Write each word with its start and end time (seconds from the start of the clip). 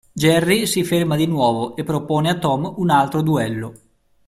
Jerry 0.15 0.65
si 0.65 0.83
ferma 0.83 1.15
di 1.15 1.27
nuovo 1.27 1.75
e 1.75 1.83
propone 1.83 2.31
a 2.31 2.39
Tom 2.39 2.73
un 2.77 2.89
altro 2.89 3.21
duello. 3.21 3.73